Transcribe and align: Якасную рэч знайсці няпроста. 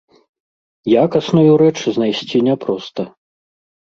Якасную 1.03 1.51
рэч 1.63 1.75
знайсці 1.97 2.37
няпроста. 2.51 3.01